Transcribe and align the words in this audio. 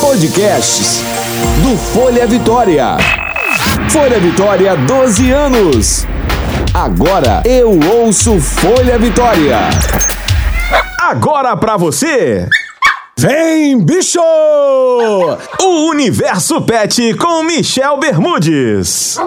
Podcasts 0.00 1.00
do 1.62 1.76
Folha 1.78 2.26
Vitória. 2.26 2.96
Folha 3.88 4.18
Vitória, 4.18 4.76
12 4.76 5.30
anos. 5.30 6.06
Agora 6.74 7.40
eu 7.44 7.78
ouço 7.78 8.40
Folha 8.40 8.98
Vitória. 8.98 9.58
Agora 10.98 11.56
pra 11.56 11.76
você. 11.76 12.48
Vem, 13.16 13.78
bicho! 13.78 14.18
O 14.18 15.90
Universo 15.90 16.60
Pet 16.62 17.14
com 17.14 17.44
Michel 17.44 17.96
Bermudes. 17.98 19.18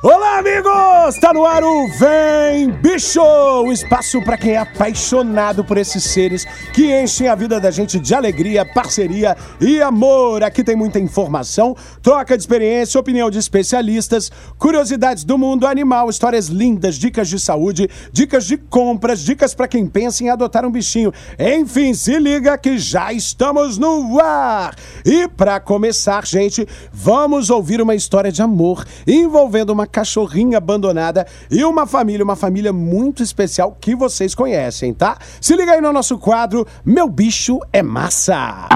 Olá, 0.00 0.38
amigos! 0.38 1.18
Tá 1.20 1.32
no 1.34 1.44
ar 1.44 1.64
o 1.64 1.88
Vem 1.88 2.70
Bicho! 2.70 3.20
O 3.20 3.72
espaço 3.72 4.22
para 4.22 4.38
quem 4.38 4.52
é 4.52 4.58
apaixonado 4.58 5.64
por 5.64 5.76
esses 5.76 6.04
seres 6.04 6.44
que 6.72 6.96
enchem 6.96 7.26
a 7.26 7.34
vida 7.34 7.58
da 7.58 7.68
gente 7.72 7.98
de 7.98 8.14
alegria, 8.14 8.64
parceria 8.64 9.36
e 9.60 9.82
amor. 9.82 10.44
Aqui 10.44 10.62
tem 10.62 10.76
muita 10.76 11.00
informação, 11.00 11.76
troca 12.00 12.36
de 12.36 12.44
experiência, 12.44 13.00
opinião 13.00 13.28
de 13.28 13.40
especialistas, 13.40 14.30
curiosidades 14.56 15.24
do 15.24 15.36
mundo 15.36 15.66
animal, 15.66 16.08
histórias 16.08 16.46
lindas, 16.46 16.94
dicas 16.94 17.28
de 17.28 17.40
saúde, 17.40 17.90
dicas 18.12 18.46
de 18.46 18.56
compras, 18.56 19.18
dicas 19.18 19.52
para 19.52 19.66
quem 19.66 19.84
pensa 19.84 20.22
em 20.22 20.30
adotar 20.30 20.64
um 20.64 20.70
bichinho. 20.70 21.12
Enfim, 21.36 21.92
se 21.92 22.20
liga 22.20 22.56
que 22.56 22.78
já 22.78 23.12
estamos 23.12 23.76
no 23.78 24.20
ar! 24.20 24.76
E 25.04 25.26
para 25.26 25.58
começar, 25.58 26.24
gente, 26.24 26.64
vamos 26.92 27.50
ouvir 27.50 27.82
uma 27.82 27.96
história 27.96 28.30
de 28.30 28.40
amor 28.40 28.84
envolvendo 29.04 29.70
uma 29.70 29.87
cachorrinha 29.90 30.58
abandonada 30.58 31.26
e 31.50 31.64
uma 31.64 31.86
família, 31.86 32.24
uma 32.24 32.36
família 32.36 32.72
muito 32.72 33.22
especial 33.22 33.76
que 33.80 33.94
vocês 33.94 34.34
conhecem, 34.34 34.92
tá? 34.94 35.18
Se 35.40 35.56
liga 35.56 35.72
aí 35.72 35.80
no 35.80 35.92
nosso 35.92 36.18
quadro 36.18 36.66
Meu 36.84 37.08
Bicho 37.08 37.58
é 37.72 37.82
Massa. 37.82 38.68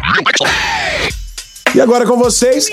E 1.75 1.81
agora 1.81 2.07
com 2.07 2.17
vocês, 2.17 2.67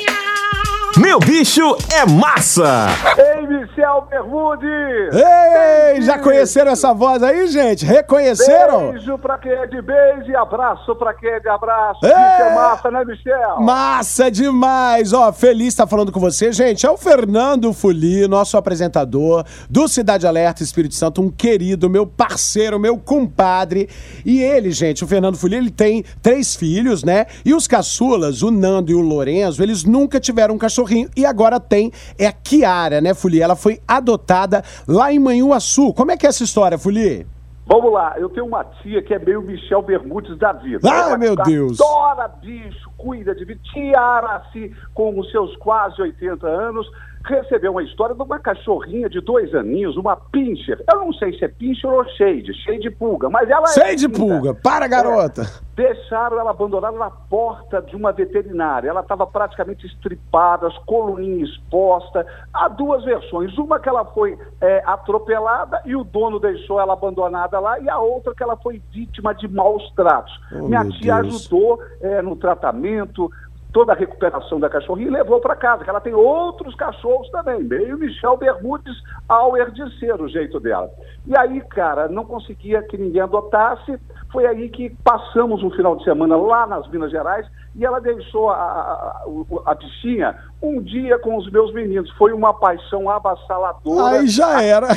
Meu 0.98 1.20
bicho 1.20 1.78
é 1.92 2.06
massa! 2.06 2.88
Ei, 3.18 3.59
Michel 3.80 4.08
Bermudes! 4.10 5.16
Ei, 5.16 6.02
já 6.02 6.20
conheceram 6.20 6.72
essa 6.72 6.94
voz 6.94 7.24
aí, 7.24 7.48
gente? 7.48 7.86
Reconheceram? 7.86 8.92
Beijo 8.92 9.18
pra 9.18 9.38
quem 9.38 9.54
é 9.54 9.68
de 9.68 9.82
beijo 9.82 10.30
e 10.30 10.36
abraço 10.36 10.94
pra 10.98 11.14
quem 11.14 11.30
é 11.30 11.40
de 11.40 11.48
abraço. 11.48 12.06
Ei! 12.06 12.10
Bicho 12.10 12.42
é 12.42 12.56
massa, 12.56 12.92
né, 12.92 13.06
Michel? 13.06 13.62
Massa 13.62 14.30
demais! 14.30 15.14
Ó, 15.14 15.32
feliz 15.32 15.70
estar 15.70 15.88
falando 15.88 16.12
com 16.12 16.20
você, 16.20 16.52
gente. 16.52 16.86
É 16.86 16.92
o 16.92 16.98
Fernando 16.98 17.72
Fuli, 17.72 18.28
nosso 18.28 18.58
apresentador 18.58 19.46
do 19.70 19.88
Cidade 19.88 20.28
Alerta 20.28 20.62
Espírito 20.62 20.96
Santo, 20.96 21.22
um 21.22 21.32
querido, 21.32 21.90
meu 21.90 22.06
parceiro, 22.06 22.78
meu 22.78 22.98
compadre. 22.98 23.88
E 24.26 24.42
ele, 24.42 24.72
gente, 24.72 25.06
o 25.06 25.08
Fernando 25.08 25.38
Fuli, 25.38 25.56
ele 25.56 25.72
tem 25.72 26.04
três 26.22 26.54
filhos, 26.54 27.02
né? 27.02 27.28
E 27.46 27.54
os 27.54 27.66
caçulas, 27.66 28.42
o 28.42 28.52
Nando 28.52 28.92
e 28.92 28.96
o 28.96 29.00
Lorenzo, 29.00 29.64
eles 29.64 29.86
nunca 29.86 30.20
tiveram 30.20 30.56
um 30.56 30.58
cachorrinho. 30.58 31.10
E 31.16 31.26
agora 31.26 31.62
tem, 31.62 31.94
é 32.18 32.28
a 32.28 32.34
Kiara, 32.34 33.00
né, 33.00 33.14
Fuli? 33.14 33.42
Ela 33.42 33.56
foi 33.56 33.69
adotada 33.88 34.64
lá 34.88 35.12
em 35.12 35.20
Manhuaçu. 35.20 35.94
Como 35.94 36.12
é 36.12 36.18
que 36.18 36.26
é 36.26 36.30
essa 36.30 36.44
história, 36.44 36.78
Fuli? 36.78 37.28
Vamos 37.72 37.94
lá, 37.94 38.16
eu 38.18 38.28
tenho 38.30 38.48
uma 38.48 38.64
tia 38.64 39.00
que 39.00 39.14
é 39.14 39.20
meio 39.20 39.44
Michel 39.44 39.84
Bermudes 39.84 40.36
da 40.40 40.52
vida. 40.52 40.90
Ai, 40.92 41.02
Ela 41.02 41.18
meu 41.20 41.36
Deus. 41.36 41.80
Adora 41.80 42.28
bicho, 42.28 42.90
cuida 42.98 43.36
de 43.36 43.46
bicho. 43.46 43.62
Tiara-se 43.72 44.76
com 44.92 45.20
os 45.20 45.30
seus 45.30 45.56
quase 45.58 46.02
80 46.02 46.48
anos. 46.48 46.90
Recebeu 47.26 47.72
uma 47.72 47.84
história 47.84 48.16
de 48.16 48.22
uma 48.22 48.40
cachorrinha 48.40 49.10
de 49.10 49.20
dois 49.22 49.54
aninhos, 49.54 49.98
uma 49.98 50.16
pincher. 50.16 50.84
Eu 50.92 51.00
não 51.00 51.14
sei 51.14 51.38
se 51.38 51.44
é 51.46 51.48
pincher 51.48 51.90
ou 51.90 52.04
shade, 52.10 52.52
de 52.80 52.90
pulga, 52.90 53.30
mas 53.30 53.50
ela 53.50 53.66
é. 53.66 53.74
Cheio 53.74 53.96
de 53.96 54.08
linda. 54.08 54.18
pulga. 54.20 54.54
Para, 54.56 54.88
garota. 54.88 55.44
Deixaram 55.76 56.40
ela 56.40 56.52
abandonada 56.52 56.98
na 56.98 57.10
porta 57.10 57.82
de 57.82 57.96
uma 57.96 58.12
veterinária. 58.12 58.90
Ela 58.90 59.02
estava 59.02 59.28
praticamente 59.28 59.86
estripada, 59.86 60.68
as 60.68 60.78
coluninhas 60.80 61.50
expostas. 61.50 62.26
Há 62.54 62.68
duas 62.68 63.04
versões. 63.04 63.58
Uma 63.58 63.80
que 63.80 63.90
ela 63.90 64.06
foi 64.06 64.38
é, 64.62 64.82
atropelada 64.86 65.82
e 65.86 65.96
o 65.96 66.04
dono 66.04 66.40
deixou 66.40 66.80
ela 66.80 66.94
abandonada 66.94 67.60
lá, 67.60 67.80
e 67.80 67.90
a 67.90 68.00
outra 68.00 68.34
que 68.34 68.44
ela 68.44 68.58
foi 68.58 68.82
vítima 68.92 69.34
de 69.34 69.48
maus 69.48 69.92
tratos. 69.96 70.34
Oh, 70.52 70.68
Minha 70.68 70.86
tia 70.90 71.22
Deus. 71.22 71.36
ajudou 71.36 71.82
é, 72.02 72.22
no 72.22 72.36
tratamento, 72.36 73.32
toda 73.72 73.94
a 73.94 73.96
recuperação 73.96 74.60
da 74.60 74.68
cachorrinha 74.70 75.08
e 75.10 75.12
levou 75.12 75.40
para 75.40 75.56
casa, 75.56 75.84
que 75.84 75.90
ela 75.90 76.02
tem 76.02 76.14
outros 76.14 76.74
cachorros 76.76 77.30
também, 77.30 77.64
meio 77.64 77.98
Michel 77.98 78.36
Bermudes 78.38 78.96
Auer 79.28 79.70
de 79.72 80.00
ser 80.00 80.20
o 80.20 80.28
jeito 80.28 80.60
dela. 80.60 80.90
E 81.28 81.38
aí, 81.38 81.62
cara, 81.62 82.08
não 82.08 82.26
conseguia 82.26 82.82
que 82.82 82.98
ninguém 82.98 83.22
adotasse, 83.22 84.00
foi 84.32 84.46
aí 84.48 84.70
que 84.70 84.90
passamos 85.04 85.62
um 85.64 85.70
final 85.72 85.96
de 85.96 86.04
semana 86.04 86.36
lá 86.36 86.66
nas 86.66 86.88
Minas 86.90 87.12
Gerais 87.12 87.46
e 87.76 87.86
ela 87.86 88.00
deixou 88.02 88.50
a, 88.50 88.56
a, 88.56 89.22
a- 89.68 89.76
bichinha 89.76 90.36
um 90.62 90.82
dia 90.82 91.20
com 91.20 91.38
os 91.38 91.50
meus 91.52 91.72
meninos. 91.74 92.10
Foi 92.18 92.34
uma 92.34 92.54
paixão 92.54 93.08
avassaladora. 93.10 94.20
Aí 94.20 94.28
já 94.28 94.62
era. 94.64 94.88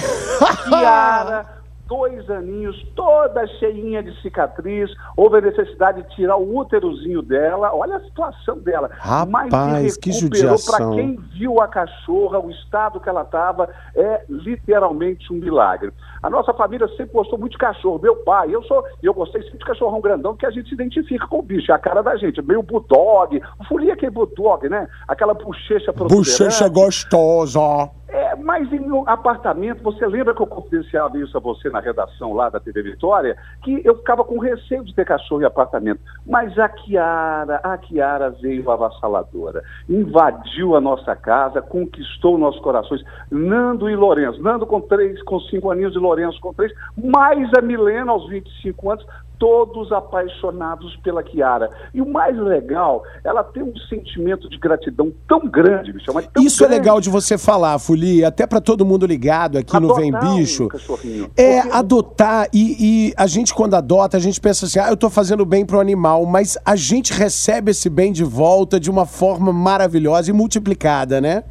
Kiara, 0.68 1.46
dois 1.92 2.30
aninhos, 2.30 2.74
toda 2.96 3.46
cheinha 3.58 4.02
de 4.02 4.18
cicatriz. 4.22 4.90
Houve 5.14 5.38
a 5.38 5.40
necessidade 5.42 6.02
de 6.02 6.16
tirar 6.16 6.38
o 6.38 6.56
úterozinho 6.56 7.20
dela. 7.20 7.70
Olha 7.74 7.96
a 7.96 8.00
situação 8.00 8.58
dela. 8.58 8.90
Rapaz, 8.94 9.92
se 9.92 10.00
que 10.00 10.10
judiação. 10.10 10.74
Para 10.74 10.94
quem 10.94 11.16
viu 11.34 11.60
a 11.60 11.68
cachorra, 11.68 12.38
o 12.38 12.50
estado 12.50 12.98
que 12.98 13.10
ela 13.10 13.20
estava, 13.20 13.68
é 13.94 14.24
literalmente 14.26 15.30
um 15.30 15.36
milagre. 15.36 15.92
A 16.22 16.30
nossa 16.30 16.54
família 16.54 16.88
sempre 16.96 17.12
gostou 17.12 17.38
muito 17.38 17.52
de 17.52 17.58
cachorro. 17.58 18.00
Meu 18.02 18.16
pai, 18.16 18.54
eu 18.54 18.62
sou, 18.62 18.82
eu 19.02 19.12
gostei 19.12 19.42
sempre 19.42 19.58
de 19.58 19.64
cachorrão 19.66 20.00
grandão, 20.00 20.32
porque 20.32 20.46
a 20.46 20.50
gente 20.50 20.68
se 20.70 20.74
identifica 20.74 21.26
com 21.26 21.40
o 21.40 21.42
bicho, 21.42 21.70
é 21.70 21.74
a 21.74 21.78
cara 21.78 22.00
da 22.00 22.16
gente. 22.16 22.40
Meio 22.40 22.62
bulldog. 22.62 23.38
O 23.60 23.64
Folia 23.64 23.96
que 23.96 24.06
é 24.06 24.10
bulldog, 24.10 24.66
né? 24.66 24.88
Aquela 25.06 25.34
bochecha 25.34 25.92
Bochecha 25.92 25.92
protuberante. 25.92 26.70
gostosa. 26.70 27.90
É, 28.12 28.36
mas 28.36 28.70
em 28.70 28.92
um 28.92 29.08
apartamento, 29.08 29.82
você 29.82 30.06
lembra 30.06 30.34
que 30.34 30.42
eu 30.42 30.46
confidenciava 30.46 31.16
isso 31.16 31.34
a 31.34 31.40
você 31.40 31.70
na 31.70 31.80
redação 31.80 32.34
lá 32.34 32.50
da 32.50 32.60
TV 32.60 32.82
Vitória? 32.82 33.38
Que 33.62 33.80
eu 33.86 33.96
ficava 33.96 34.22
com 34.22 34.38
receio 34.38 34.84
de 34.84 34.94
ter 34.94 35.06
cachorro 35.06 35.40
em 35.40 35.46
apartamento. 35.46 35.98
Mas 36.26 36.58
a 36.58 36.68
Kiara, 36.68 37.56
a 37.62 37.78
Kiara 37.78 38.28
veio 38.28 38.70
avassaladora. 38.70 39.62
Invadiu 39.88 40.76
a 40.76 40.80
nossa 40.80 41.16
casa, 41.16 41.62
conquistou 41.62 42.36
nossos 42.36 42.60
corações. 42.60 43.02
Nando 43.30 43.88
e 43.88 43.96
Lourenço. 43.96 44.42
Nando 44.42 44.66
com 44.66 44.82
três, 44.82 45.22
com 45.22 45.40
cinco 45.40 45.70
aninhos 45.70 45.94
e 45.94 45.98
Lourenço 45.98 46.38
com 46.38 46.52
três. 46.52 46.70
Mais 47.02 47.48
a 47.54 47.62
Milena 47.62 48.12
aos 48.12 48.28
25 48.28 48.90
anos. 48.90 49.06
Todos 49.42 49.90
apaixonados 49.90 50.94
pela 51.02 51.20
Kiara. 51.20 51.68
E 51.92 52.00
o 52.00 52.06
mais 52.08 52.38
legal, 52.38 53.02
ela 53.24 53.42
tem 53.42 53.60
um 53.60 53.76
sentimento 53.88 54.48
de 54.48 54.56
gratidão 54.56 55.12
tão 55.26 55.40
grande, 55.48 55.92
bicho. 55.92 56.12
mas 56.14 56.28
tão 56.28 56.40
Isso 56.40 56.62
é 56.62 56.68
grande. 56.68 56.80
legal 56.80 57.00
de 57.00 57.10
você 57.10 57.36
falar, 57.36 57.76
Fuli, 57.80 58.24
até 58.24 58.46
pra 58.46 58.60
todo 58.60 58.86
mundo 58.86 59.04
ligado 59.04 59.58
aqui 59.58 59.76
no 59.80 59.96
Vem 59.96 60.10
Adotar 60.14 60.30
um 60.32 60.36
Bicho. 60.36 60.68
cachorrinho. 60.68 61.28
É 61.36 61.60
Porque- 61.62 61.76
adotar 61.76 62.46
e, 62.54 63.08
e 63.08 63.14
a 63.16 63.26
gente 63.26 63.52
quando 63.52 63.74
adota, 63.74 64.16
a 64.16 64.20
gente 64.20 64.40
pensa 64.40 64.66
assim, 64.66 64.78
ah, 64.78 64.90
eu 64.90 64.96
tô 64.96 65.10
fazendo 65.10 65.44
bem 65.44 65.66
pro 65.66 65.80
animal, 65.80 66.24
mas 66.24 66.56
a 66.64 66.76
gente 66.76 67.12
recebe 67.12 67.72
esse 67.72 67.90
bem 67.90 68.12
de 68.12 68.22
volta 68.22 68.78
de 68.78 68.88
uma 68.92 69.06
forma 69.06 69.52
maravilhosa 69.52 70.30
e 70.30 70.32
multiplicada, 70.32 71.20
né? 71.20 71.42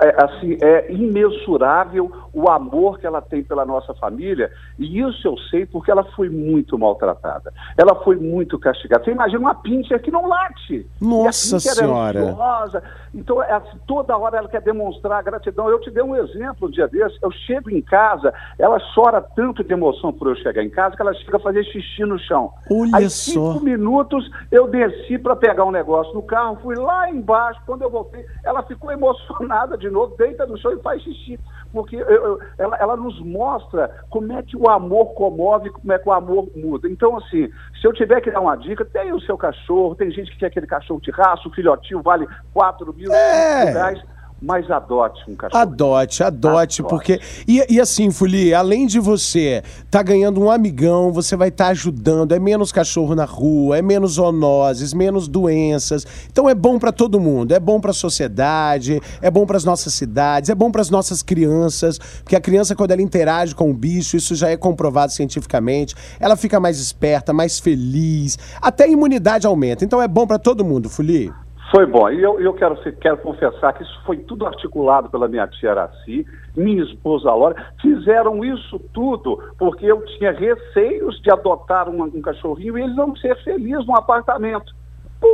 É, 0.00 0.24
assim, 0.24 0.56
é 0.62 0.92
imensurável 0.92 2.08
o 2.32 2.48
amor 2.48 2.98
que 2.98 3.06
ela 3.06 3.20
tem 3.20 3.42
pela 3.42 3.64
nossa 3.64 3.92
família, 3.94 4.50
e 4.78 5.00
isso 5.00 5.28
eu 5.28 5.36
sei 5.50 5.66
porque 5.66 5.90
ela 5.90 6.04
foi 6.04 6.28
muito 6.28 6.78
maltratada. 6.78 7.52
Ela 7.76 7.94
foi 8.02 8.16
muito 8.16 8.58
castigada. 8.58 9.04
Você 9.04 9.10
imagina 9.10 9.40
uma 9.40 9.54
pincher 9.54 10.00
que 10.00 10.10
não 10.10 10.26
late. 10.26 10.86
Nossa 11.00 11.56
E 11.56 11.56
a 11.56 11.60
pincher 11.60 11.74
Senhora. 11.74 12.18
É 12.18 12.22
ansiosa. 12.22 12.82
então, 13.14 13.42
é 13.42 13.62
toda 13.86 14.16
hora 14.16 14.38
ela 14.38 14.48
quer 14.48 14.62
demonstrar 14.62 15.22
gratidão. 15.22 15.68
Eu 15.68 15.80
te 15.80 15.90
dei 15.90 16.02
um 16.02 16.16
exemplo 16.16 16.68
um 16.68 16.70
dia 16.70 16.88
desse. 16.88 17.18
Eu 17.20 17.30
chego 17.30 17.70
em 17.70 17.82
casa, 17.82 18.32
ela 18.58 18.78
chora 18.94 19.20
tanto 19.20 19.62
de 19.62 19.72
emoção 19.72 20.12
por 20.12 20.28
eu 20.28 20.36
chegar 20.36 20.62
em 20.62 20.70
casa 20.70 20.96
que 20.96 21.02
ela 21.02 21.14
chega 21.14 21.36
a 21.36 21.40
fazer 21.40 21.64
xixi 21.64 22.04
no 22.04 22.18
chão. 22.18 22.52
Olha 22.70 22.96
Aí, 22.96 23.10
só. 23.10 23.32
cinco 23.32 23.64
minutos, 23.64 24.30
eu 24.50 24.68
desci 24.68 25.18
para 25.18 25.36
pegar 25.36 25.64
um 25.64 25.70
negócio 25.70 26.14
no 26.14 26.22
carro, 26.22 26.58
fui 26.62 26.76
lá 26.76 27.10
embaixo, 27.10 27.60
quando 27.66 27.82
eu 27.82 27.90
voltei, 27.90 28.24
ela 28.44 28.62
ficou 28.62 28.90
emocionada 28.92 29.76
de 29.76 29.90
novo, 29.90 30.16
deita 30.16 30.46
no 30.46 30.56
chão 30.58 30.72
e 30.72 30.80
faz 30.80 31.02
xixi. 31.02 31.38
Porque 31.72 31.96
eu- 31.96 32.06
eu- 32.06 32.38
ela, 32.58 32.76
ela 32.76 32.96
nos 32.96 33.18
mostra 33.20 33.90
como 34.10 34.32
é 34.32 34.42
que 34.42 34.56
o 34.56 34.68
amor 34.68 35.14
comove, 35.14 35.70
como 35.70 35.92
é 35.92 35.98
que 35.98 36.08
o 36.08 36.12
amor 36.12 36.48
muda. 36.54 36.88
Então, 36.88 37.16
assim, 37.16 37.48
se 37.80 37.86
eu 37.86 37.92
tiver 37.92 38.20
que 38.20 38.30
dar 38.30 38.40
uma 38.40 38.56
dica, 38.56 38.84
tem 38.84 39.12
o 39.12 39.20
seu 39.20 39.38
cachorro, 39.38 39.94
tem 39.94 40.10
gente 40.10 40.30
que 40.30 40.38
quer 40.38 40.46
aquele 40.46 40.66
cachorro 40.66 41.00
de 41.00 41.10
raça, 41.10 41.48
o 41.48 41.52
filhotinho 41.52 42.02
vale 42.02 42.28
4 42.52 42.92
mil, 42.92 43.10
É. 43.12 43.66
5 43.66 43.72
reais. 43.78 44.02
Mas 44.42 44.68
adote 44.68 45.22
um 45.28 45.36
cachorro. 45.36 45.62
Adote, 45.62 46.24
adote, 46.24 46.80
adote. 46.80 46.82
porque. 46.82 47.20
E, 47.46 47.64
e, 47.74 47.80
assim, 47.80 48.10
Fuli, 48.10 48.52
além 48.52 48.86
de 48.86 48.98
você 48.98 49.62
tá 49.88 50.02
ganhando 50.02 50.40
um 50.40 50.50
amigão, 50.50 51.12
você 51.12 51.36
vai 51.36 51.48
estar 51.48 51.66
tá 51.66 51.70
ajudando. 51.70 52.32
É 52.32 52.40
menos 52.40 52.72
cachorro 52.72 53.14
na 53.14 53.24
rua, 53.24 53.78
é 53.78 53.82
menos 53.82 54.14
zoonoses, 54.14 54.92
menos 54.92 55.28
doenças. 55.28 56.04
Então 56.30 56.48
é 56.50 56.54
bom 56.54 56.76
para 56.76 56.90
todo 56.90 57.20
mundo. 57.20 57.52
É 57.52 57.60
bom 57.60 57.80
para 57.80 57.92
a 57.92 57.94
sociedade, 57.94 59.00
é 59.20 59.30
bom 59.30 59.46
para 59.46 59.56
as 59.56 59.64
nossas 59.64 59.94
cidades, 59.94 60.50
é 60.50 60.54
bom 60.54 60.72
para 60.72 60.80
as 60.80 60.90
nossas 60.90 61.22
crianças. 61.22 61.98
Porque 62.24 62.34
a 62.34 62.40
criança, 62.40 62.74
quando 62.74 62.90
ela 62.90 63.02
interage 63.02 63.54
com 63.54 63.70
o 63.70 63.74
bicho, 63.74 64.16
isso 64.16 64.34
já 64.34 64.48
é 64.48 64.56
comprovado 64.56 65.12
cientificamente, 65.12 65.94
ela 66.18 66.34
fica 66.34 66.58
mais 66.58 66.80
esperta, 66.80 67.32
mais 67.32 67.60
feliz. 67.60 68.36
Até 68.60 68.84
a 68.84 68.88
imunidade 68.88 69.46
aumenta. 69.46 69.84
Então 69.84 70.02
é 70.02 70.08
bom 70.08 70.26
para 70.26 70.38
todo 70.38 70.64
mundo, 70.64 70.90
Fuli. 70.90 71.30
Foi 71.74 71.86
bom. 71.86 72.10
E 72.10 72.22
eu, 72.22 72.38
eu 72.38 72.52
quero, 72.52 72.76
quero 73.00 73.16
confessar 73.16 73.72
que 73.72 73.82
isso 73.82 74.02
foi 74.04 74.18
tudo 74.18 74.44
articulado 74.44 75.08
pela 75.08 75.26
minha 75.26 75.48
tia 75.48 75.70
Araci, 75.70 76.26
minha 76.54 76.82
esposa 76.82 77.30
Laura. 77.30 77.72
Fizeram 77.80 78.44
isso 78.44 78.78
tudo 78.92 79.42
porque 79.58 79.86
eu 79.86 80.04
tinha 80.04 80.32
receios 80.32 81.18
de 81.22 81.32
adotar 81.32 81.88
um, 81.88 82.02
um 82.02 82.20
cachorrinho 82.20 82.76
e 82.76 82.82
eles 82.82 82.94
não 82.94 83.16
ser 83.16 83.42
felizes 83.42 83.86
num 83.86 83.96
apartamento. 83.96 84.74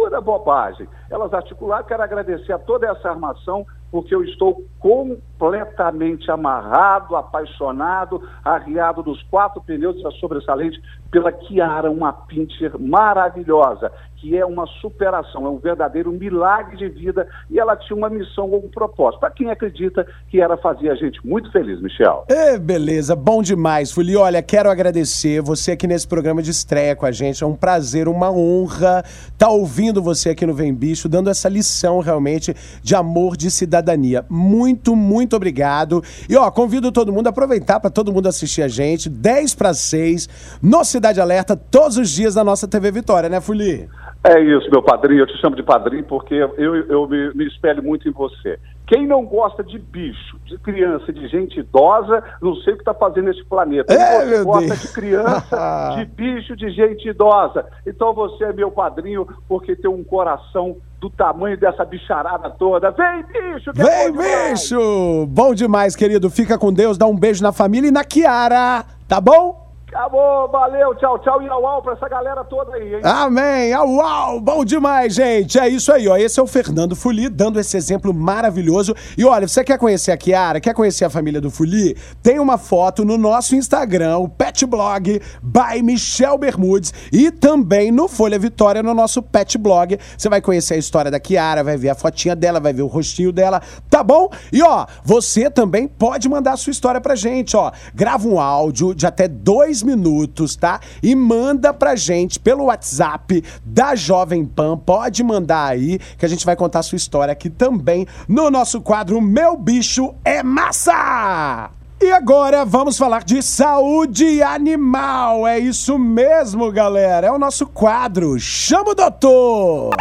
Pura 0.09 0.23
bobagem. 0.23 0.89
Elas 1.11 1.35
articularam, 1.35 1.85
quero 1.85 2.03
agradecer 2.03 2.51
a 2.51 2.59
toda 2.59 2.87
essa 2.87 3.11
armação, 3.11 3.67
porque 3.91 4.15
eu 4.15 4.25
estou 4.25 4.65
completamente 4.79 6.31
amarrado, 6.31 7.15
apaixonado, 7.15 8.27
arriado 8.43 9.03
dos 9.03 9.23
quatro 9.25 9.61
pneus 9.61 10.03
da 10.03 10.11
sobressalente 10.13 10.81
pela 11.11 11.31
Kiara, 11.31 11.91
uma 11.91 12.11
pincher 12.11 12.73
maravilhosa 12.81 13.93
que 14.21 14.37
é 14.37 14.45
uma 14.45 14.67
superação, 14.81 15.47
é 15.47 15.49
um 15.49 15.59
verdadeiro 15.59 16.11
milagre 16.13 16.77
de 16.77 16.89
vida 16.89 17.27
e 17.51 17.59
ela 17.59 17.77
tinha 17.77 17.97
uma 17.97 18.11
missão 18.11 18.51
ou 18.51 18.65
um 18.65 18.69
propósito. 18.69 19.21
Para 19.21 19.31
quem 19.31 19.51
acredita 19.51 20.07
que 20.29 20.41
ela 20.41 20.57
fazia 20.57 20.93
a 20.93 20.95
gente 20.97 21.25
muito 21.25 21.51
feliz, 21.53 21.81
Michel. 21.81 22.25
É, 22.29 22.59
beleza, 22.59 23.15
bom 23.15 23.43
demais, 23.43 23.93
Fuli. 23.93 24.17
Olha, 24.17 24.43
quero 24.43 24.71
agradecer 24.71 25.41
você 25.41 25.73
aqui 25.73 25.87
nesse 25.87 26.07
programa 26.07 26.43
de 26.43 26.51
estreia 26.51 26.97
com 26.97 27.07
a 27.07 27.13
gente. 27.13 27.43
É 27.43 27.47
um 27.47 27.55
prazer, 27.55 28.09
uma 28.09 28.31
honra 28.31 29.03
estar 29.07 29.47
tá 29.47 29.49
ouvindo 29.49 29.98
você 30.03 30.31
aqui 30.31 30.47
no 30.47 30.55
Vem 30.55 30.75
Bicho, 30.75 31.09
dando 31.09 31.31
essa 31.31 31.49
lição 31.49 32.01
realmente 32.01 32.55
de 32.83 32.95
amor, 32.95 33.37
de 33.37 33.51
cidadania. 33.51 34.25
Muito, 34.29 34.95
muito 34.95 35.37
obrigado. 35.37 36.03
E 36.29 36.37
ó, 36.37 36.51
convido 36.51 36.93
todo 36.93 37.13
mundo 37.13 37.27
a 37.27 37.31
aproveitar 37.31 37.81
para 37.81 37.91
todo 37.91 38.13
mundo 38.13 38.29
assistir 38.29 38.63
a 38.63 38.69
gente, 38.69 39.09
10 39.09 39.55
para 39.55 39.75
6, 39.75 40.29
no 40.63 40.85
Cidade 40.85 41.21
Alerta, 41.21 41.57
todos 41.57 41.97
os 41.97 42.11
dias 42.11 42.35
na 42.35 42.45
nossa 42.45 42.67
TV 42.67 42.91
Vitória, 42.91 43.29
né, 43.29 43.41
Fuli? 43.41 43.89
É 44.25 44.41
isso, 44.41 44.69
meu 44.71 44.83
padrinho. 44.83 45.21
Eu 45.21 45.27
te 45.27 45.39
chamo 45.41 45.55
de 45.55 45.63
padrinho 45.63 46.05
porque 46.05 46.35
eu, 46.35 46.75
eu 46.77 47.09
me, 47.09 47.33
me 47.35 47.47
espelho 47.47 47.83
muito 47.83 48.09
em 48.09 48.13
você. 48.13 48.59
Quem 48.87 49.07
não 49.07 49.25
gosta 49.25 49.63
de 49.63 49.79
bicho, 49.79 50.39
de 50.45 50.59
criança, 50.59 51.13
de 51.13 51.29
gente 51.29 51.61
idosa, 51.61 52.25
não 52.41 52.55
sei 52.57 52.73
o 52.73 52.77
que 52.77 52.83
está 52.83 52.95
fazendo 52.95 53.27
nesse 53.27 53.45
planeta. 53.45 53.93
É, 53.93 54.27
você 54.27 54.45
gosta 54.45 54.67
Deus. 54.67 54.81
de 54.81 54.93
criança, 54.93 55.95
de 55.97 56.05
bicho, 56.07 56.57
de 56.57 56.71
gente 56.71 57.09
idosa. 57.09 57.67
Então 57.87 58.13
você 58.13 58.45
é 58.45 58.53
meu 58.53 58.71
padrinho 58.71 59.29
porque 59.47 59.77
tem 59.77 59.91
um 59.91 60.03
coração 60.03 60.79
do 61.01 61.09
tamanho 61.11 61.57
dessa 61.57 61.85
bicharada 61.85 62.51
toda. 62.51 62.91
Vem, 62.91 63.23
bicho! 63.25 63.73
Que 63.73 63.83
Vem, 63.83 63.89
é 63.89 64.11
bom 64.11 64.51
bicho! 64.51 65.27
Bom 65.29 65.55
demais, 65.55 65.95
querido. 65.95 66.29
Fica 66.29 66.59
com 66.59 66.73
Deus, 66.73 66.99
dá 66.99 67.07
um 67.07 67.17
beijo 67.17 67.43
na 67.43 67.53
família 67.53 67.89
e 67.89 67.93
na 67.93 68.03
Kiara, 68.03 68.85
tá 69.07 69.21
bom? 69.21 69.68
Acabou, 69.91 70.47
valeu, 70.51 70.95
tchau, 70.97 71.19
tchau 71.19 71.41
e 71.41 71.49
au 71.49 71.67
au 71.67 71.81
pra 71.81 71.95
essa 71.95 72.07
galera 72.11 72.45
toda 72.45 72.77
aí, 72.77 72.97
hein? 72.97 73.01
Amém, 73.03 73.73
au 73.73 74.03
au, 74.03 74.39
bom 74.39 74.63
demais, 74.63 75.15
gente. 75.15 75.59
É 75.59 75.67
isso 75.67 75.91
aí, 75.91 76.07
ó. 76.07 76.15
Esse 76.15 76.39
é 76.39 76.43
o 76.43 76.47
Fernando 76.47 76.95
Fuli 76.95 77.31
dando 77.31 77.59
esse 77.59 77.75
exemplo 77.75 78.13
maravilhoso. 78.13 78.95
E 79.17 79.25
olha, 79.25 79.49
você 79.49 79.65
quer 79.65 79.79
conhecer 79.79 80.13
a 80.13 80.17
Kiara, 80.19 80.61
quer 80.61 80.75
conhecer 80.75 81.07
a 81.07 81.11
família 81.11 81.41
do 81.41 81.51
Fuli? 81.51 81.97
Tem 82.23 82.39
uma 82.39 82.59
foto 82.59 83.03
no 83.03 83.17
nosso 83.17 83.57
Instagram, 83.57 84.19
o 84.19 84.29
Pet 84.29 84.67
Blog 84.67 85.23
by 85.43 85.83
Michel 85.83 86.37
Bermudes 86.37 86.93
e 87.11 87.31
também 87.31 87.91
no 87.91 88.09
Folha 88.09 88.39
Vitória, 88.39 88.83
no 88.83 88.93
nosso 88.93 89.23
Pet 89.23 89.57
Blog. 89.57 89.99
Você 90.19 90.29
vai 90.29 90.43
conhecer 90.43 90.75
a 90.75 90.79
história 90.79 91.11
da 91.11 91.19
Kiara, 91.19 91.65
vai 91.65 91.79
ver 91.79 91.89
a 91.89 91.95
fotinha 91.95 92.37
dela, 92.37 92.61
vai 92.61 92.75
ver 92.75 92.83
o 92.83 92.87
rostinho 92.89 93.33
dela, 93.33 93.63
tá 93.89 94.03
bom? 94.03 94.29
E 94.53 94.63
ó, 94.63 94.85
você 95.03 95.49
também 95.49 95.89
pode 95.89 96.29
mandar 96.29 96.53
a 96.53 96.57
sua 96.59 96.73
história 96.73 97.01
pra 97.01 97.15
gente, 97.15 97.57
ó. 97.57 97.73
Grava 97.95 98.29
um 98.29 98.39
áudio 98.39 98.95
de 98.95 99.07
até 99.07 99.27
dois 99.27 99.78
minutos, 99.83 100.57
tá? 100.57 100.81
E 101.03 101.15
manda 101.15 101.73
pra 101.73 101.97
gente 101.97 102.39
pelo 102.39 102.65
WhatsApp 102.65 103.43
da 103.65 103.95
Jovem 103.95 104.45
Pan. 104.45 104.77
Pode 104.77 105.23
mandar 105.23 105.67
aí 105.67 105.99
que 106.17 106.25
a 106.25 106.29
gente 106.29 106.45
vai 106.47 106.57
contar 106.57 106.81
a 106.81 106.83
sua 106.83 106.97
história 106.97 107.33
aqui 107.33 107.51
também 107.51 108.07
no 108.29 108.51
nosso 108.51 108.81
quadro 108.81 109.21
Meu 109.21 109.57
Bicho 109.57 110.15
é 110.25 110.43
Massa! 110.43 111.71
E 112.01 112.13
agora 112.13 112.65
vamos 112.65 112.97
falar 112.97 113.25
de 113.25 113.43
saúde 113.43 114.41
animal. 114.41 115.47
É 115.49 115.59
isso 115.59 115.99
mesmo, 115.99 116.71
galera. 116.71 117.27
É 117.27 117.33
o 117.33 117.39
nosso 117.39 117.67
quadro. 117.67 118.39
Chama 118.39 118.91
o 118.91 118.95
doutor! 118.95 119.97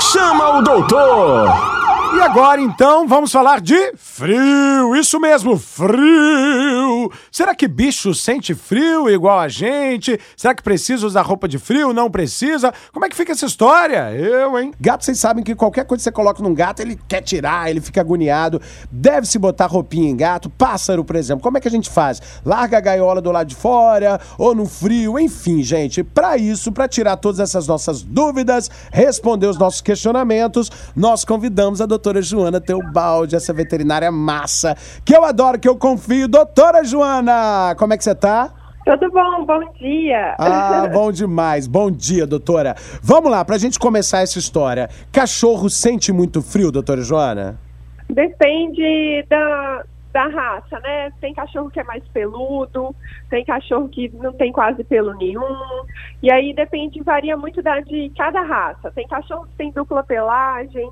Chama 0.00 0.58
o 0.58 0.62
doutor! 0.62 1.80
E 2.16 2.20
agora 2.20 2.60
então 2.60 3.08
vamos 3.08 3.32
falar 3.32 3.60
de 3.60 3.92
frio. 3.96 4.94
Isso 4.94 5.18
mesmo, 5.18 5.56
frio. 5.56 6.89
Será 7.30 7.54
que 7.54 7.68
bicho 7.68 8.14
sente 8.14 8.54
frio 8.54 9.08
igual 9.08 9.38
a 9.38 9.48
gente? 9.48 10.18
Será 10.36 10.54
que 10.54 10.62
precisa 10.62 11.06
usar 11.06 11.22
roupa 11.22 11.46
de 11.46 11.58
frio? 11.58 11.92
Não 11.92 12.10
precisa? 12.10 12.72
Como 12.92 13.04
é 13.04 13.08
que 13.08 13.16
fica 13.16 13.32
essa 13.32 13.46
história? 13.46 14.12
Eu, 14.12 14.58
hein? 14.58 14.72
Gato, 14.80 15.04
vocês 15.04 15.18
sabem 15.18 15.44
que 15.44 15.54
qualquer 15.54 15.84
coisa 15.84 16.00
que 16.00 16.04
você 16.04 16.12
coloca 16.12 16.42
num 16.42 16.54
gato, 16.54 16.80
ele 16.80 16.98
quer 17.08 17.22
tirar, 17.22 17.70
ele 17.70 17.80
fica 17.80 18.00
agoniado. 18.00 18.60
Deve-se 18.90 19.38
botar 19.38 19.66
roupinha 19.66 20.10
em 20.10 20.16
gato. 20.16 20.50
Pássaro, 20.50 21.04
por 21.04 21.16
exemplo. 21.16 21.42
Como 21.42 21.58
é 21.58 21.60
que 21.60 21.68
a 21.68 21.70
gente 21.70 21.88
faz? 21.88 22.20
Larga 22.44 22.78
a 22.78 22.80
gaiola 22.80 23.20
do 23.20 23.30
lado 23.30 23.46
de 23.46 23.54
fora 23.54 24.20
ou 24.36 24.54
no 24.54 24.66
frio? 24.66 25.18
Enfim, 25.18 25.62
gente, 25.62 26.02
para 26.02 26.36
isso, 26.36 26.72
para 26.72 26.88
tirar 26.88 27.16
todas 27.16 27.40
essas 27.40 27.66
nossas 27.66 28.02
dúvidas, 28.02 28.70
responder 28.92 29.46
os 29.46 29.58
nossos 29.58 29.80
questionamentos, 29.80 30.70
nós 30.94 31.24
convidamos 31.24 31.80
a 31.80 31.86
doutora 31.86 32.20
Joana 32.22 32.60
Teobaldi, 32.60 33.36
essa 33.36 33.52
veterinária 33.52 34.10
massa, 34.10 34.76
que 35.04 35.14
eu 35.14 35.24
adoro, 35.24 35.58
que 35.58 35.68
eu 35.68 35.76
confio. 35.76 36.28
Doutora 36.28 36.82
Joana, 36.90 37.74
como 37.78 37.92
é 37.92 37.96
que 37.96 38.02
você 38.02 38.14
tá? 38.14 38.52
Tudo 38.84 39.10
bom, 39.12 39.44
bom 39.46 39.72
dia. 39.78 40.34
Ah, 40.36 40.88
bom 40.92 41.12
demais. 41.12 41.68
Bom 41.68 41.88
dia, 41.88 42.26
doutora. 42.26 42.74
Vamos 43.00 43.30
lá, 43.30 43.44
pra 43.44 43.58
gente 43.58 43.78
começar 43.78 44.20
essa 44.20 44.38
história. 44.38 44.88
Cachorro 45.12 45.70
sente 45.70 46.12
muito 46.12 46.42
frio, 46.42 46.72
doutora 46.72 47.02
Joana? 47.02 47.60
Depende 48.08 49.24
da, 49.28 49.84
da 50.12 50.26
raça, 50.26 50.80
né? 50.80 51.12
Tem 51.20 51.32
cachorro 51.32 51.70
que 51.70 51.78
é 51.78 51.84
mais 51.84 52.02
peludo, 52.08 52.92
tem 53.28 53.44
cachorro 53.44 53.88
que 53.88 54.10
não 54.14 54.32
tem 54.32 54.50
quase 54.50 54.82
pelo 54.82 55.14
nenhum. 55.14 55.84
E 56.20 56.28
aí 56.28 56.52
depende, 56.52 57.00
varia 57.04 57.36
muito 57.36 57.62
da, 57.62 57.78
de 57.78 58.10
cada 58.16 58.42
raça. 58.42 58.90
Tem 58.90 59.06
cachorro 59.06 59.46
que 59.46 59.54
tem 59.56 59.70
dupla 59.70 60.02
pelagem, 60.02 60.90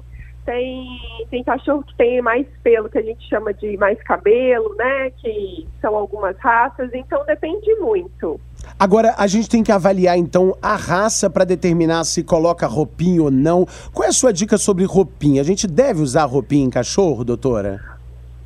tem, 0.48 0.86
tem 1.30 1.44
cachorro 1.44 1.84
que 1.84 1.94
tem 1.94 2.22
mais 2.22 2.46
pelo, 2.62 2.88
que 2.88 2.96
a 2.96 3.02
gente 3.02 3.28
chama 3.28 3.52
de 3.52 3.76
mais 3.76 4.02
cabelo, 4.02 4.74
né? 4.76 5.10
Que 5.10 5.68
são 5.78 5.94
algumas 5.94 6.34
raças, 6.38 6.88
então 6.94 7.22
depende 7.26 7.74
muito. 7.74 8.40
Agora, 8.78 9.14
a 9.18 9.26
gente 9.26 9.46
tem 9.46 9.62
que 9.62 9.70
avaliar 9.70 10.16
então 10.16 10.56
a 10.62 10.74
raça 10.74 11.28
para 11.28 11.44
determinar 11.44 12.02
se 12.04 12.24
coloca 12.24 12.66
roupinha 12.66 13.24
ou 13.24 13.30
não. 13.30 13.66
Qual 13.92 14.06
é 14.06 14.08
a 14.08 14.12
sua 14.12 14.32
dica 14.32 14.56
sobre 14.56 14.84
roupinha? 14.86 15.43
A 15.43 15.44
gente 15.44 15.67
deve 15.67 16.00
usar 16.00 16.24
roupinha 16.24 16.64
em 16.64 16.70
cachorro, 16.70 17.24
doutora? 17.24 17.78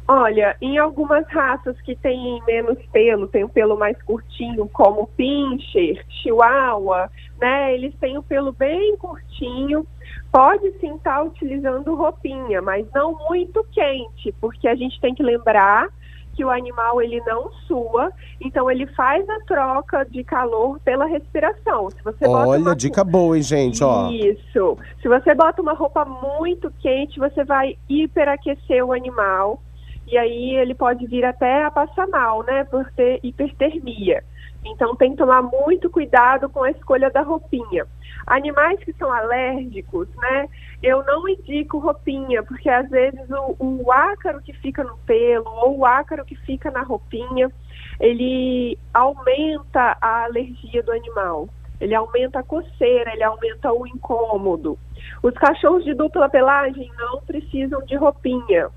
Olha, 0.08 0.56
em 0.60 0.78
algumas 0.78 1.24
raças 1.28 1.80
que 1.82 1.94
têm 1.94 2.42
menos 2.44 2.78
pelo, 2.92 3.28
tem 3.28 3.44
o 3.44 3.48
pelo 3.48 3.78
mais 3.78 3.96
curtinho, 4.02 4.68
como 4.72 5.06
pincher, 5.16 6.04
chihuahua, 6.20 7.08
né? 7.40 7.72
Eles 7.74 7.94
têm 8.00 8.18
o 8.18 8.24
pelo 8.24 8.50
bem 8.50 8.96
curtinho 8.96 9.86
pode 10.32 10.72
sim 10.80 10.94
estar 10.94 11.16
tá 11.16 11.22
utilizando 11.22 11.94
roupinha, 11.94 12.62
mas 12.62 12.86
não 12.94 13.14
muito 13.28 13.64
quente, 13.70 14.34
porque 14.40 14.66
a 14.66 14.74
gente 14.74 14.98
tem 15.00 15.14
que 15.14 15.22
lembrar 15.22 15.88
que 16.34 16.42
o 16.42 16.48
animal 16.48 17.02
ele 17.02 17.20
não 17.26 17.52
sua, 17.66 18.10
então 18.40 18.70
ele 18.70 18.86
faz 18.86 19.28
a 19.28 19.40
troca 19.40 20.04
de 20.04 20.24
calor 20.24 20.80
pela 20.80 21.04
respiração. 21.04 21.90
Se 21.90 22.02
você 22.02 22.26
Olha, 22.26 22.62
uma... 22.62 22.74
dica 22.74 23.04
boa, 23.04 23.36
hein, 23.36 23.42
gente, 23.42 23.84
ó. 23.84 24.08
Isso. 24.10 24.78
Se 25.02 25.08
você 25.08 25.34
bota 25.34 25.60
uma 25.60 25.74
roupa 25.74 26.06
muito 26.06 26.72
quente, 26.80 27.20
você 27.20 27.44
vai 27.44 27.76
hiperaquecer 27.86 28.82
o 28.82 28.92
animal 28.92 29.62
e 30.06 30.16
aí 30.16 30.56
ele 30.56 30.74
pode 30.74 31.06
vir 31.06 31.24
até 31.24 31.64
a 31.64 31.70
passar 31.70 32.06
mal, 32.08 32.42
né, 32.44 32.64
por 32.64 32.90
ter 32.92 33.20
hipertermia. 33.22 34.24
Então 34.64 34.94
tem 34.94 35.10
que 35.10 35.16
tomar 35.16 35.42
muito 35.42 35.90
cuidado 35.90 36.48
com 36.48 36.62
a 36.62 36.70
escolha 36.70 37.10
da 37.10 37.22
roupinha. 37.22 37.86
Animais 38.26 38.78
que 38.84 38.92
são 38.92 39.12
alérgicos, 39.12 40.08
né? 40.16 40.48
Eu 40.82 41.04
não 41.04 41.28
indico 41.28 41.78
roupinha, 41.78 42.42
porque 42.44 42.68
às 42.70 42.88
vezes 42.88 43.28
o, 43.30 43.56
o 43.58 43.92
ácaro 43.92 44.40
que 44.40 44.52
fica 44.52 44.84
no 44.84 44.96
pelo 44.98 45.50
ou 45.50 45.78
o 45.78 45.86
ácaro 45.86 46.24
que 46.24 46.36
fica 46.36 46.70
na 46.70 46.82
roupinha, 46.82 47.50
ele 47.98 48.78
aumenta 48.94 49.96
a 50.00 50.24
alergia 50.24 50.82
do 50.82 50.92
animal. 50.92 51.48
ele 51.80 51.96
aumenta 51.96 52.38
a 52.38 52.44
coceira, 52.44 53.12
ele 53.12 53.24
aumenta 53.24 53.72
o 53.72 53.84
incômodo. 53.84 54.78
Os 55.20 55.34
cachorros 55.34 55.84
de 55.84 55.94
dupla 55.94 56.28
pelagem 56.28 56.88
não 56.96 57.20
precisam 57.22 57.84
de 57.84 57.96
roupinha. 57.96 58.70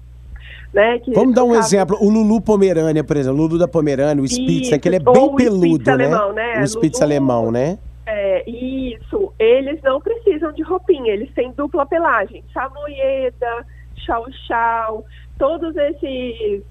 Né, 0.75 0.99
Vamos 1.13 1.33
dar 1.33 1.45
um 1.45 1.53
caso... 1.53 1.69
exemplo. 1.69 1.97
O 2.01 2.09
Lulu 2.09 2.41
Pomerânia, 2.41 3.01
por 3.01 3.15
exemplo. 3.15 3.39
O 3.39 3.43
Lulu 3.43 3.57
da 3.57 3.65
Pomerânia, 3.67 4.21
o 4.21 4.27
Spitz, 4.27 4.71
né, 4.71 4.77
que 4.77 4.89
ele 4.89 4.97
é 4.97 4.99
bem 4.99 5.35
peludo, 5.37 5.85
né? 5.85 5.93
Alemão, 5.93 6.33
né? 6.33 6.61
O 6.61 6.67
Spitz 6.67 6.99
Lulu, 6.99 7.05
alemão, 7.05 7.49
né? 7.49 7.79
É, 8.05 8.49
isso. 8.49 9.31
Eles 9.39 9.81
não 9.83 10.01
precisam 10.01 10.51
de 10.51 10.63
roupinha, 10.63 11.13
eles 11.13 11.31
têm 11.33 11.53
dupla 11.53 11.85
pelagem. 11.85 12.43
Samoyeda, 12.53 13.65
chau-chau, 14.05 15.05
todos 15.39 15.73
esses 15.77 16.61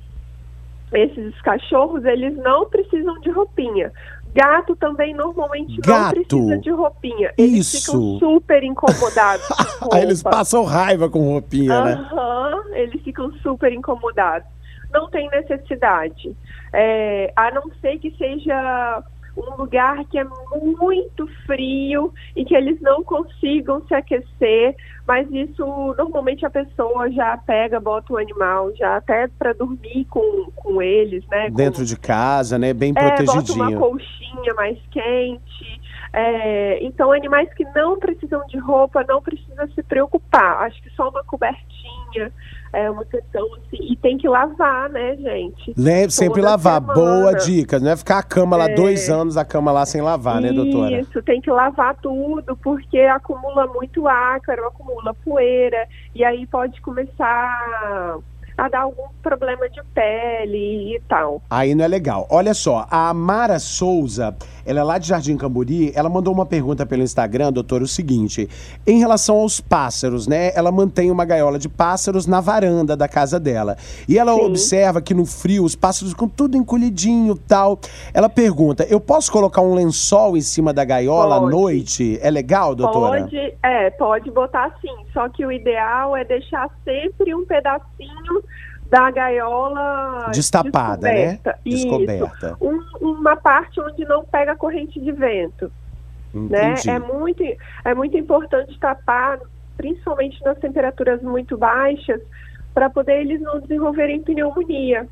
esses 0.92 1.40
cachorros, 1.40 2.04
eles 2.04 2.37
não 2.37 2.68
precisam 2.68 3.18
de 3.20 3.30
roupinha. 3.30 3.90
Gato 4.35 4.75
também 4.75 5.14
normalmente 5.14 5.81
Gato. 5.81 6.17
não 6.17 6.25
precisa 6.25 6.59
de 6.59 6.71
roupinha. 6.71 7.33
Eles 7.38 7.73
Isso. 7.73 7.93
ficam 7.93 8.19
super 8.19 8.64
incomodados. 8.64 9.47
Aí 9.93 10.03
eles 10.03 10.23
passam 10.23 10.64
raiva 10.64 11.09
com 11.09 11.21
roupinha, 11.21 11.79
uhum, 11.79 11.85
né? 11.85 12.81
Eles 12.81 13.00
ficam 13.03 13.33
super 13.43 13.73
incomodados. 13.73 14.49
Não 14.93 15.09
tem 15.09 15.29
necessidade. 15.31 16.37
É, 16.73 17.33
a 17.37 17.50
não 17.53 17.62
ser 17.81 17.99
que 17.99 18.11
seja 18.17 19.03
um 19.37 19.57
lugar 19.57 20.05
que 20.07 20.19
é 20.19 20.25
muito 20.25 21.26
frio 21.47 22.12
e 22.37 22.45
que 22.45 22.55
eles 22.55 22.81
não 22.81 23.03
consigam 23.03 23.85
se 23.87 23.95
aquecer, 23.95 24.76
mas 25.07 25.31
isso 25.31 25.64
normalmente 25.99 26.47
a 26.47 26.50
pessoa 26.50 27.11
já 27.11 27.37
pega, 27.38 27.81
bota 27.81 28.12
o 28.12 28.17
animal 28.17 28.75
já 28.76 28.97
até 28.97 29.29
para 29.29 29.53
dormir 29.53 30.07
com, 30.09 30.50
com 30.55 30.81
eles, 30.81 31.25
né? 31.29 31.50
Dentro 31.50 31.81
com, 31.81 31.85
de 31.85 31.99
casa, 31.99 32.59
né? 32.59 32.73
Bem 32.73 32.93
é, 32.97 33.00
protegidinho. 33.00 33.59
Bota 33.59 33.71
uma 33.71 33.79
colchinha 33.79 34.55
mais 34.55 34.79
quente. 34.91 35.81
É, 36.12 36.85
então, 36.85 37.11
animais 37.11 37.53
que 37.55 37.64
não 37.75 37.99
precisam 37.99 38.47
de 38.47 38.57
roupa, 38.59 39.05
não 39.09 39.21
precisa 39.21 39.67
se 39.75 39.83
preocupar. 39.83 40.62
Acho 40.62 40.81
que 40.81 40.91
só 40.91 41.09
uma 41.09 41.25
cobertinha 41.25 42.33
é 42.75 42.90
uma 42.90 43.04
questão 43.04 43.47
assim. 43.54 43.93
E 43.93 43.97
tem 43.97 44.19
que 44.19 44.28
lavar, 44.28 44.90
né, 44.90 45.16
gente? 45.16 45.75
Lembre, 45.76 46.11
sempre 46.11 46.43
lavar. 46.43 46.81
Semana. 46.81 46.95
Boa 46.95 47.33
dica. 47.35 47.78
Não 47.78 47.90
é 47.90 47.97
ficar 47.97 48.19
a 48.19 48.23
cama 48.23 48.57
lá 48.57 48.69
é... 48.69 48.75
dois 48.75 49.09
anos, 49.09 49.37
a 49.37 49.45
cama 49.45 49.73
lá 49.73 49.87
sem 49.87 50.00
lavar, 50.00 50.40
né, 50.40 50.52
doutora? 50.52 51.00
Isso, 51.00 51.23
tem 51.23 51.40
que 51.40 51.50
lavar 51.50 51.97
tudo, 51.97 52.57
porque 52.57 52.99
acumula 53.00 53.66
muito 53.66 54.07
ácaro, 54.09 54.66
acumula 54.66 55.14
poeira, 55.25 55.87
e 56.14 56.25
aí 56.25 56.47
pode 56.47 56.81
começar 56.81 58.19
a 58.56 58.68
dar 58.68 58.82
algum 58.82 59.08
problema 59.23 59.68
de 59.68 59.82
pele 59.94 60.96
e 60.96 61.00
tal. 61.08 61.42
Aí 61.50 61.75
não 61.75 61.84
é 61.84 61.88
legal. 61.88 62.26
Olha 62.30 62.54
só, 62.54 62.87
a 62.90 63.12
Mara 63.12 63.58
Souza, 63.58 64.37
ela 64.64 64.80
é 64.80 64.82
lá 64.82 64.99
de 64.99 65.08
Jardim 65.08 65.37
Camburi, 65.37 65.92
ela 65.94 66.08
mandou 66.08 66.32
uma 66.32 66.46
pergunta 66.46 66.87
pelo 66.87 67.02
Instagram, 67.02 67.52
doutor, 67.52 67.82
o 67.82 67.87
seguinte: 67.87 68.49
em 68.87 68.99
relação 68.99 69.37
aos 69.37 69.61
pássaros, 69.61 70.26
né? 70.26 70.52
Ela 70.54 70.70
mantém 70.70 71.11
uma 71.11 71.25
gaiola 71.25 71.58
de 71.58 71.68
pássaros 71.68 72.26
na 72.26 72.40
varanda 72.40 72.96
da 72.96 73.08
casa 73.08 73.40
dela. 73.40 73.76
E 74.08 74.18
ela 74.18 74.34
Sim. 74.34 74.40
observa 74.42 75.02
que 75.02 75.14
no 75.14 75.26
frio 75.26 75.64
os 75.64 75.75
pássaros 75.75 76.12
ficam 76.12 76.28
tudo 76.28 76.56
encolhidinho 76.56 77.34
tal. 77.37 77.78
Ela 78.12 78.28
pergunta: 78.28 78.87
eu 78.88 79.00
posso 79.00 79.32
colocar 79.32 79.62
um 79.62 79.75
lençol 79.75 80.37
em 80.37 80.40
cima 80.40 80.73
da 80.73 80.84
gaiola 80.84 81.40
pode. 81.40 81.46
à 81.46 81.50
noite? 81.50 82.18
É 82.23 82.30
legal, 82.30 82.75
doutora? 82.75 83.23
Pode, 83.23 83.54
é, 83.62 83.90
pode 83.90 84.30
botar 84.30 84.75
sim. 84.80 84.94
Só 85.12 85.28
que 85.28 85.44
o 85.44 85.50
ideal 85.50 86.16
é 86.16 86.25
deixar 86.25 86.68
sempre 86.84 87.34
um 87.34 87.44
pedacinho 87.44 88.43
da 88.88 89.11
gaiola 89.11 90.31
destapada, 90.33 91.09
né? 91.09 91.14
descoberta. 91.14 91.50
né? 91.50 91.59
Descoberta. 91.64 92.57
Um, 92.61 92.81
uma 93.00 93.37
parte 93.37 93.81
onde 93.81 94.05
não 94.05 94.25
pega 94.25 94.55
corrente 94.57 95.00
de 95.00 95.12
vento. 95.12 95.71
Né? 96.33 96.75
É 96.88 96.99
muito 96.99 97.43
é 97.85 97.95
muito 97.95 98.17
importante 98.17 98.76
tapar, 98.79 99.38
principalmente 99.76 100.43
nas 100.45 100.59
temperaturas 100.59 101.23
muito 101.23 101.57
baixas, 101.57 102.21
para 102.73 102.91
poder 102.91 103.21
eles 103.21 103.41
não 103.41 103.61
desenvolverem 103.61 104.23
pneumonia. 104.23 105.07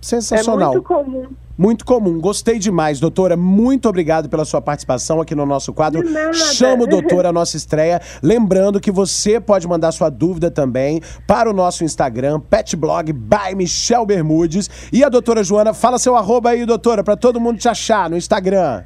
Sensacional. 0.00 0.70
É 0.70 0.72
muito 0.74 0.86
comum. 0.86 1.28
Muito 1.56 1.84
comum. 1.84 2.20
Gostei 2.20 2.58
demais, 2.58 3.00
doutora. 3.00 3.36
Muito 3.36 3.88
obrigado 3.88 4.28
pela 4.28 4.44
sua 4.44 4.60
participação 4.60 5.20
aqui 5.20 5.34
no 5.34 5.46
nosso 5.46 5.72
quadro. 5.72 6.02
Chama 6.34 6.84
o 6.84 6.86
doutor 6.86 7.24
a 7.24 7.32
nossa 7.32 7.56
estreia. 7.56 8.00
Lembrando 8.22 8.80
que 8.80 8.90
você 8.90 9.40
pode 9.40 9.66
mandar 9.66 9.92
sua 9.92 10.10
dúvida 10.10 10.50
também 10.50 11.00
para 11.26 11.48
o 11.48 11.52
nosso 11.52 11.84
Instagram, 11.84 12.40
Petblog 12.40 13.12
by 13.12 13.54
Michel 13.54 14.04
Bermudes. 14.04 14.68
E 14.92 15.02
a 15.02 15.08
doutora 15.08 15.42
Joana, 15.42 15.72
fala 15.72 15.98
seu 15.98 16.14
arroba 16.16 16.50
aí, 16.50 16.66
doutora, 16.66 17.02
para 17.02 17.16
todo 17.16 17.40
mundo 17.40 17.58
te 17.58 17.68
achar 17.68 18.10
no 18.10 18.16
Instagram. 18.16 18.84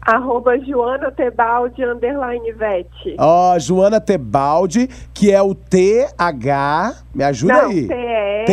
Arroba 0.00 0.58
Joana 0.60 1.10
Tebaldi, 1.10 1.84
underline 1.84 2.52
Vete. 2.52 3.16
Ó, 3.18 3.54
oh, 3.54 3.58
Joana 3.58 4.00
Tebaldi, 4.00 4.88
que 5.12 5.30
é 5.30 5.42
o 5.42 5.54
T-H, 5.54 6.94
me 7.14 7.24
ajuda 7.24 7.62
Não, 7.62 7.68
aí. 7.68 7.88
T-E. 7.88 8.46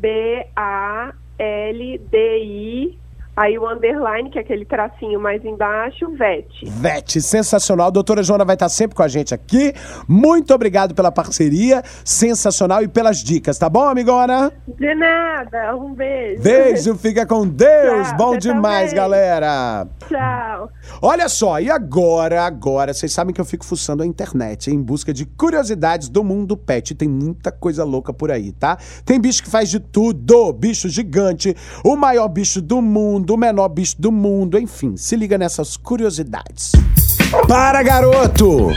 T-E. 0.00 1.23
B-A-L-D-I 1.38 2.98
Aí 3.36 3.58
o 3.58 3.68
underline, 3.68 4.30
que 4.30 4.38
é 4.38 4.42
aquele 4.42 4.64
tracinho 4.64 5.18
mais 5.18 5.44
embaixo, 5.44 6.08
VET. 6.12 6.46
VET, 6.66 7.20
sensacional. 7.20 7.90
doutora 7.90 8.22
Joana 8.22 8.44
vai 8.44 8.54
estar 8.54 8.68
sempre 8.68 8.94
com 8.94 9.02
a 9.02 9.08
gente 9.08 9.34
aqui. 9.34 9.72
Muito 10.06 10.54
obrigado 10.54 10.94
pela 10.94 11.10
parceria, 11.10 11.82
sensacional 12.04 12.84
e 12.84 12.88
pelas 12.88 13.18
dicas, 13.18 13.58
tá 13.58 13.68
bom, 13.68 13.88
amigona? 13.88 14.52
De 14.78 14.94
nada, 14.94 15.74
um 15.74 15.92
beijo. 15.94 16.42
Beijo, 16.42 16.94
fica 16.96 17.26
com 17.26 17.44
Deus. 17.44 18.08
Tchau, 18.08 18.16
bom 18.16 18.36
demais, 18.36 18.90
também. 18.90 18.96
galera. 18.96 19.88
Tchau. 20.08 20.70
Olha 21.02 21.28
só, 21.28 21.58
e 21.60 21.68
agora, 21.68 22.44
agora, 22.44 22.94
vocês 22.94 23.12
sabem 23.12 23.34
que 23.34 23.40
eu 23.40 23.44
fico 23.44 23.64
fuçando 23.64 24.04
a 24.04 24.06
internet 24.06 24.70
em 24.70 24.80
busca 24.80 25.12
de 25.12 25.26
curiosidades 25.26 26.08
do 26.08 26.22
mundo 26.22 26.56
pet. 26.56 26.94
Tem 26.94 27.08
muita 27.08 27.50
coisa 27.50 27.82
louca 27.82 28.12
por 28.12 28.30
aí, 28.30 28.52
tá? 28.52 28.78
Tem 29.04 29.20
bicho 29.20 29.42
que 29.42 29.50
faz 29.50 29.68
de 29.68 29.80
tudo, 29.80 30.52
bicho 30.52 30.88
gigante, 30.88 31.56
o 31.84 31.96
maior 31.96 32.28
bicho 32.28 32.62
do 32.62 32.80
mundo 32.80 33.23
mundo, 33.24 33.34
o 33.34 33.36
menor 33.38 33.68
bicho 33.68 33.96
do 33.98 34.12
mundo, 34.12 34.58
enfim, 34.58 34.96
se 34.96 35.16
liga 35.16 35.38
nessas 35.38 35.78
curiosidades. 35.78 36.72
Para, 37.48 37.82
garoto! 37.82 38.68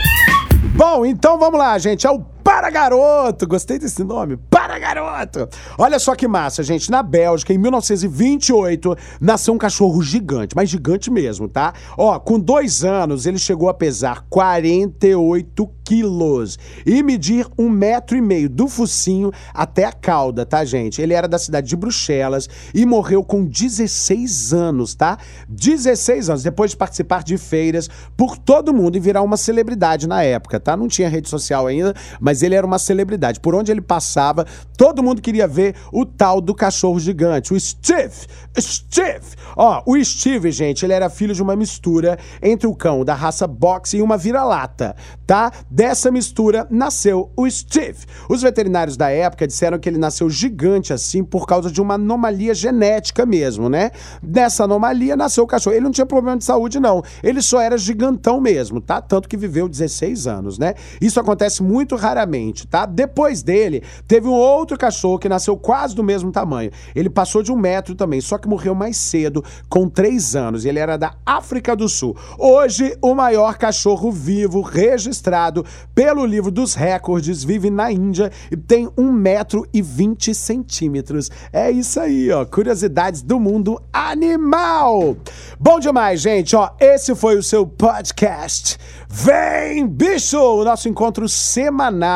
Bom, 0.75 1.05
então 1.05 1.37
vamos 1.37 1.59
lá, 1.59 1.77
gente. 1.77 2.07
É 2.07 2.11
o 2.11 2.19
para 2.47 2.69
Garoto! 2.69 3.45
Gostei 3.45 3.77
desse 3.77 4.05
nome. 4.05 4.37
Para 4.49 4.79
Garoto! 4.79 5.49
Olha 5.77 5.99
só 5.99 6.15
que 6.15 6.29
massa, 6.29 6.63
gente. 6.63 6.89
Na 6.89 7.03
Bélgica, 7.03 7.53
em 7.53 7.57
1928, 7.57 8.95
nasceu 9.19 9.53
um 9.53 9.57
cachorro 9.57 10.01
gigante, 10.01 10.55
mas 10.55 10.69
gigante 10.69 11.11
mesmo, 11.11 11.49
tá? 11.49 11.73
Ó, 11.97 12.17
com 12.17 12.39
dois 12.39 12.85
anos, 12.85 13.25
ele 13.25 13.37
chegou 13.37 13.67
a 13.67 13.73
pesar 13.73 14.25
48 14.29 15.69
quilos 15.87 16.59
e 16.85 17.01
medir 17.01 17.47
um 17.57 17.69
metro 17.69 18.17
e 18.17 18.21
meio 18.21 18.49
do 18.49 18.67
focinho 18.67 19.31
até 19.53 19.85
a 19.85 19.91
cauda, 19.91 20.45
tá, 20.45 20.65
gente? 20.65 21.01
Ele 21.01 21.13
era 21.13 21.27
da 21.27 21.39
cidade 21.39 21.67
de 21.67 21.75
Bruxelas 21.77 22.49
e 22.73 22.85
morreu 22.85 23.23
com 23.23 23.45
16 23.45 24.53
anos, 24.53 24.95
tá? 24.95 25.17
16 25.47 26.29
anos, 26.29 26.43
depois 26.43 26.71
de 26.71 26.77
participar 26.77 27.23
de 27.23 27.37
feiras 27.37 27.89
por 28.17 28.37
todo 28.37 28.73
mundo 28.73 28.97
e 28.97 28.99
virar 28.99 29.21
uma 29.21 29.37
celebridade 29.37 30.07
na 30.07 30.23
época, 30.23 30.59
tá? 30.59 30.75
Não 30.75 30.89
tinha 30.89 31.07
rede 31.07 31.29
social 31.29 31.67
ainda, 31.67 31.93
mas 32.19 32.36
mas 32.37 32.43
ele 32.43 32.53
era 32.53 32.67
uma 32.67 32.77
celebridade. 32.77 33.39
Por 33.39 33.55
onde 33.55 33.71
ele 33.71 33.81
passava, 33.81 34.45
todo 34.77 35.01
mundo 35.01 35.23
queria 35.23 35.47
ver 35.47 35.73
o 35.91 36.05
tal 36.05 36.39
do 36.39 36.53
cachorro 36.53 36.99
gigante, 36.99 37.51
o 37.51 37.59
Steve. 37.59 38.13
Steve! 38.59 39.25
Ó, 39.55 39.81
o 39.87 40.03
Steve, 40.03 40.51
gente, 40.51 40.85
ele 40.85 40.93
era 40.93 41.09
filho 41.09 41.33
de 41.33 41.41
uma 41.41 41.55
mistura 41.55 42.19
entre 42.43 42.67
o 42.67 42.75
cão 42.75 43.03
da 43.03 43.15
raça 43.15 43.47
boxe 43.47 43.97
e 43.97 44.01
uma 44.03 44.17
vira-lata, 44.17 44.95
tá? 45.25 45.51
Dessa 45.67 46.11
mistura 46.11 46.67
nasceu 46.69 47.31
o 47.35 47.49
Steve. 47.49 48.05
Os 48.29 48.43
veterinários 48.43 48.95
da 48.95 49.09
época 49.09 49.47
disseram 49.47 49.79
que 49.79 49.89
ele 49.89 49.97
nasceu 49.97 50.29
gigante 50.29 50.93
assim 50.93 51.23
por 51.23 51.47
causa 51.47 51.71
de 51.71 51.81
uma 51.81 51.95
anomalia 51.95 52.53
genética 52.53 53.25
mesmo, 53.25 53.67
né? 53.67 53.89
Dessa 54.21 54.65
anomalia 54.65 55.15
nasceu 55.15 55.43
o 55.43 55.47
cachorro. 55.47 55.75
Ele 55.75 55.85
não 55.85 55.91
tinha 55.91 56.05
problema 56.05 56.37
de 56.37 56.43
saúde, 56.43 56.79
não. 56.79 57.03
Ele 57.23 57.41
só 57.41 57.59
era 57.59 57.79
gigantão 57.79 58.39
mesmo, 58.39 58.79
tá? 58.79 59.01
Tanto 59.01 59.27
que 59.27 59.37
viveu 59.37 59.67
16 59.67 60.27
anos, 60.27 60.59
né? 60.59 60.75
Isso 61.01 61.19
acontece 61.19 61.63
muito 61.63 61.95
raramente 61.95 62.26
tá? 62.67 62.85
Depois 62.85 63.41
dele, 63.41 63.83
teve 64.07 64.27
um 64.27 64.33
outro 64.33 64.77
cachorro 64.77 65.19
que 65.19 65.29
nasceu 65.29 65.57
quase 65.57 65.95
do 65.95 66.03
mesmo 66.03 66.31
tamanho. 66.31 66.71
Ele 66.95 67.09
passou 67.09 67.41
de 67.41 67.51
um 67.51 67.57
metro 67.57 67.95
também, 67.95 68.21
só 68.21 68.37
que 68.37 68.47
morreu 68.47 68.75
mais 68.75 68.97
cedo, 68.97 69.43
com 69.69 69.89
três 69.89 70.35
anos. 70.35 70.65
Ele 70.65 70.79
era 70.79 70.97
da 70.97 71.13
África 71.25 71.75
do 71.75 71.87
Sul. 71.87 72.15
Hoje, 72.37 72.97
o 73.01 73.13
maior 73.15 73.57
cachorro 73.57 74.11
vivo 74.11 74.61
registrado 74.61 75.65
pelo 75.95 76.25
livro 76.25 76.51
dos 76.51 76.73
recordes 76.73 77.43
vive 77.43 77.69
na 77.69 77.91
Índia 77.91 78.31
e 78.51 78.57
tem 78.57 78.89
um 78.97 79.11
metro 79.11 79.65
e 79.73 79.81
vinte 79.81 80.33
centímetros. 80.33 81.29
É 81.51 81.71
isso 81.71 81.99
aí, 81.99 82.31
ó. 82.31 82.45
Curiosidades 82.45 83.21
do 83.21 83.39
mundo 83.39 83.81
animal. 83.91 85.17
Bom 85.59 85.79
demais, 85.79 86.21
gente. 86.21 86.55
Ó, 86.55 86.69
esse 86.79 87.15
foi 87.15 87.37
o 87.37 87.43
seu 87.43 87.65
podcast. 87.65 88.77
Vem, 89.09 89.87
bicho! 89.87 90.37
O 90.37 90.63
nosso 90.63 90.89
encontro 90.89 91.29
semanal 91.29 92.06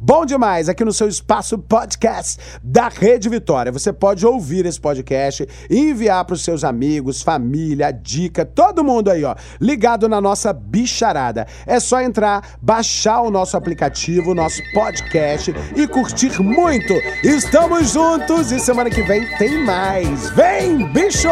Bom 0.00 0.24
demais, 0.24 0.68
aqui 0.68 0.84
no 0.84 0.92
seu 0.92 1.08
espaço 1.08 1.58
podcast 1.58 2.38
da 2.62 2.88
Rede 2.88 3.28
Vitória. 3.28 3.72
Você 3.72 3.92
pode 3.92 4.26
ouvir 4.26 4.66
esse 4.66 4.80
podcast 4.80 5.46
enviar 5.70 6.24
para 6.24 6.34
os 6.34 6.42
seus 6.42 6.64
amigos, 6.64 7.22
família, 7.22 7.90
dica, 7.90 8.44
todo 8.44 8.84
mundo 8.84 9.10
aí, 9.10 9.24
ó, 9.24 9.34
ligado 9.60 10.08
na 10.08 10.20
nossa 10.20 10.52
bicharada. 10.52 11.46
É 11.66 11.80
só 11.80 12.00
entrar, 12.00 12.56
baixar 12.60 13.22
o 13.22 13.30
nosso 13.30 13.56
aplicativo, 13.56 14.32
o 14.32 14.34
nosso 14.34 14.60
podcast 14.72 15.54
e 15.76 15.86
curtir 15.86 16.40
muito. 16.42 16.94
Estamos 17.22 17.92
juntos 17.92 18.52
e 18.52 18.60
semana 18.60 18.90
que 18.90 19.02
vem 19.02 19.26
tem 19.36 19.64
mais. 19.64 20.30
Vem, 20.30 20.92
bicho! 20.92 21.28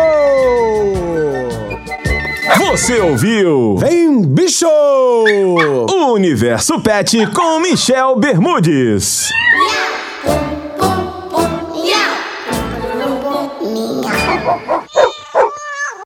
Você 2.71 3.01
ouviu? 3.01 3.77
Vem, 3.77 4.23
bicho! 4.23 4.67
O 4.67 6.13
Universo 6.15 6.81
Pet 6.81 7.27
com 7.35 7.59
Michel 7.61 8.17
Bermudes. 8.17 9.29
Yeah. 11.75 12.13